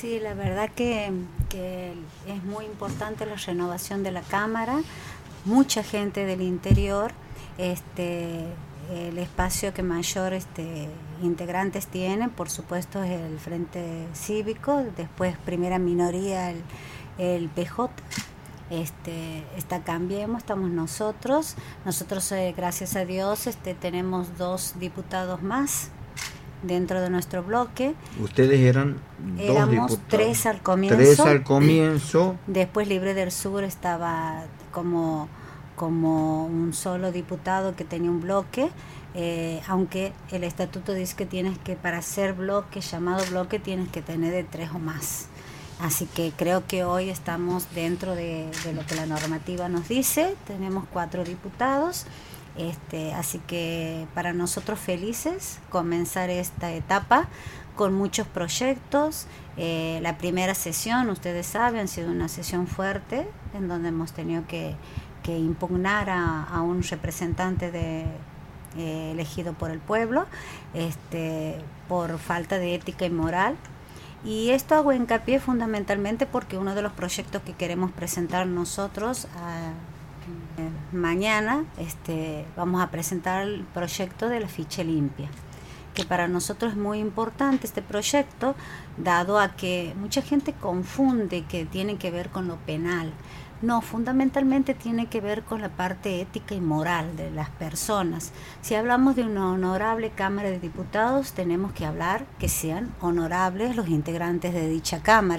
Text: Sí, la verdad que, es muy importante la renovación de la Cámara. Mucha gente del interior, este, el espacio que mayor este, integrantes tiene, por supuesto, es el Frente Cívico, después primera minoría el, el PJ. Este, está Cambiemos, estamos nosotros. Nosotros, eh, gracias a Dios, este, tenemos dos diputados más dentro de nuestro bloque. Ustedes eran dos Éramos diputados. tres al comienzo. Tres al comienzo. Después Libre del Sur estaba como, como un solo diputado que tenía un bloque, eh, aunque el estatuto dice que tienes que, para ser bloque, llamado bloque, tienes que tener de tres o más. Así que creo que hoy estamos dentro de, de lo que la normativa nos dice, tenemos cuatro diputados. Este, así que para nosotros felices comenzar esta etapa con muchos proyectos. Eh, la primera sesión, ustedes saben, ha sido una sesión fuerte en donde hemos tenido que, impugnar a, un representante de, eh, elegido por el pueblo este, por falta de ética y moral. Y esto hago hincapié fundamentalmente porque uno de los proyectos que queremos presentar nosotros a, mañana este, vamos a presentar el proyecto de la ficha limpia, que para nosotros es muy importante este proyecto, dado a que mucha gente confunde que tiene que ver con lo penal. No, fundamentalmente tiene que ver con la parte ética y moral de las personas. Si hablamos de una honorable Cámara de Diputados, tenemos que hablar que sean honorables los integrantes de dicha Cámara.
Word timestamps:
Sí, 0.00 0.18
la 0.18 0.32
verdad 0.32 0.70
que, 0.74 1.12
es 2.26 2.44
muy 2.44 2.64
importante 2.64 3.26
la 3.26 3.34
renovación 3.34 4.02
de 4.02 4.10
la 4.10 4.22
Cámara. 4.22 4.80
Mucha 5.44 5.82
gente 5.82 6.24
del 6.24 6.40
interior, 6.40 7.12
este, 7.58 8.46
el 8.90 9.18
espacio 9.18 9.74
que 9.74 9.82
mayor 9.82 10.32
este, 10.32 10.88
integrantes 11.22 11.86
tiene, 11.86 12.30
por 12.30 12.48
supuesto, 12.48 13.02
es 13.02 13.10
el 13.10 13.38
Frente 13.38 14.06
Cívico, 14.14 14.82
después 14.96 15.36
primera 15.44 15.78
minoría 15.78 16.50
el, 16.50 16.62
el 17.18 17.50
PJ. 17.50 17.90
Este, 18.70 19.44
está 19.58 19.82
Cambiemos, 19.82 20.38
estamos 20.38 20.70
nosotros. 20.70 21.56
Nosotros, 21.84 22.32
eh, 22.32 22.54
gracias 22.56 22.96
a 22.96 23.04
Dios, 23.04 23.46
este, 23.46 23.74
tenemos 23.74 24.38
dos 24.38 24.76
diputados 24.78 25.42
más 25.42 25.90
dentro 26.62 27.00
de 27.00 27.10
nuestro 27.10 27.42
bloque. 27.42 27.94
Ustedes 28.22 28.60
eran 28.60 28.96
dos 29.18 29.40
Éramos 29.40 29.70
diputados. 29.90 30.00
tres 30.08 30.46
al 30.46 30.60
comienzo. 30.62 30.96
Tres 30.96 31.20
al 31.20 31.42
comienzo. 31.42 32.36
Después 32.46 32.88
Libre 32.88 33.14
del 33.14 33.30
Sur 33.32 33.64
estaba 33.64 34.44
como, 34.70 35.28
como 35.76 36.46
un 36.46 36.72
solo 36.72 37.12
diputado 37.12 37.74
que 37.74 37.84
tenía 37.84 38.10
un 38.10 38.20
bloque, 38.20 38.70
eh, 39.14 39.60
aunque 39.66 40.12
el 40.30 40.44
estatuto 40.44 40.92
dice 40.94 41.16
que 41.16 41.26
tienes 41.26 41.58
que, 41.58 41.76
para 41.76 42.00
ser 42.02 42.34
bloque, 42.34 42.80
llamado 42.80 43.24
bloque, 43.30 43.58
tienes 43.58 43.88
que 43.88 44.02
tener 44.02 44.32
de 44.32 44.44
tres 44.44 44.70
o 44.74 44.78
más. 44.78 45.26
Así 45.80 46.04
que 46.04 46.32
creo 46.36 46.66
que 46.66 46.84
hoy 46.84 47.08
estamos 47.08 47.66
dentro 47.74 48.14
de, 48.14 48.50
de 48.64 48.72
lo 48.74 48.84
que 48.84 48.94
la 48.94 49.06
normativa 49.06 49.68
nos 49.70 49.88
dice, 49.88 50.36
tenemos 50.46 50.84
cuatro 50.92 51.24
diputados. 51.24 52.04
Este, 52.56 53.12
así 53.14 53.38
que 53.46 54.06
para 54.14 54.32
nosotros 54.32 54.78
felices 54.78 55.60
comenzar 55.70 56.30
esta 56.30 56.72
etapa 56.72 57.28
con 57.76 57.94
muchos 57.94 58.26
proyectos. 58.26 59.26
Eh, 59.56 60.00
la 60.02 60.18
primera 60.18 60.54
sesión, 60.54 61.08
ustedes 61.08 61.46
saben, 61.46 61.82
ha 61.82 61.86
sido 61.86 62.10
una 62.10 62.28
sesión 62.28 62.66
fuerte 62.66 63.26
en 63.54 63.68
donde 63.68 63.88
hemos 63.88 64.12
tenido 64.12 64.44
que, 64.46 64.76
impugnar 65.26 66.10
a, 66.10 66.60
un 66.60 66.82
representante 66.82 67.70
de, 67.70 68.04
eh, 68.76 69.12
elegido 69.12 69.52
por 69.52 69.70
el 69.70 69.78
pueblo 69.78 70.26
este, 70.74 71.54
por 71.88 72.18
falta 72.18 72.58
de 72.58 72.74
ética 72.74 73.06
y 73.06 73.10
moral. 73.10 73.56
Y 74.24 74.50
esto 74.50 74.74
hago 74.74 74.92
hincapié 74.92 75.38
fundamentalmente 75.38 76.26
porque 76.26 76.58
uno 76.58 76.74
de 76.74 76.82
los 76.82 76.92
proyectos 76.92 77.42
que 77.42 77.52
queremos 77.52 77.92
presentar 77.92 78.46
nosotros 78.46 79.28
a, 79.36 79.70
mañana 80.92 81.64
este, 81.78 82.44
vamos 82.56 82.82
a 82.82 82.90
presentar 82.90 83.42
el 83.42 83.64
proyecto 83.74 84.28
de 84.28 84.40
la 84.40 84.48
ficha 84.48 84.82
limpia, 84.82 85.28
que 85.94 86.04
para 86.04 86.28
nosotros 86.28 86.72
es 86.72 86.78
muy 86.78 86.98
importante 86.98 87.66
este 87.66 87.82
proyecto, 87.82 88.54
dado 88.96 89.38
a 89.38 89.56
que 89.56 89.94
mucha 89.98 90.22
gente 90.22 90.52
confunde 90.52 91.44
que 91.44 91.64
tiene 91.64 91.96
que 91.96 92.10
ver 92.10 92.30
con 92.30 92.48
lo 92.48 92.56
penal. 92.56 93.12
No, 93.62 93.82
fundamentalmente 93.82 94.72
tiene 94.72 95.06
que 95.08 95.20
ver 95.20 95.42
con 95.42 95.60
la 95.60 95.68
parte 95.68 96.22
ética 96.22 96.54
y 96.54 96.62
moral 96.62 97.14
de 97.16 97.30
las 97.30 97.50
personas. 97.50 98.32
Si 98.62 98.74
hablamos 98.74 99.16
de 99.16 99.24
una 99.24 99.52
honorable 99.52 100.10
Cámara 100.10 100.48
de 100.48 100.58
Diputados, 100.58 101.34
tenemos 101.34 101.72
que 101.72 101.84
hablar 101.84 102.24
que 102.38 102.48
sean 102.48 102.90
honorables 103.02 103.76
los 103.76 103.88
integrantes 103.88 104.54
de 104.54 104.66
dicha 104.66 105.02
Cámara. 105.02 105.20